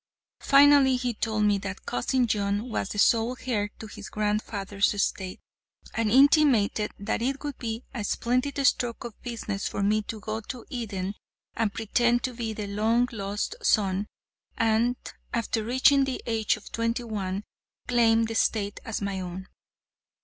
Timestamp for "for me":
9.67-10.01